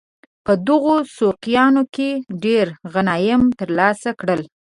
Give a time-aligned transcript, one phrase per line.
[0.45, 2.09] په دغو سوقیانو کې
[2.43, 4.41] ډېر غنایم ترلاسه کړل.